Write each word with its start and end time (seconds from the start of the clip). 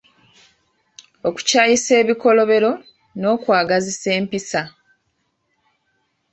Okukyayisa 1.27 1.91
ebikolobero 2.01 2.71
n’okwagazisa 3.19 4.09
empisa 4.19 4.61